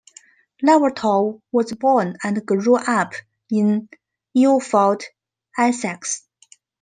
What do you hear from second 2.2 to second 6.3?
and grew up in Ilford, Essex.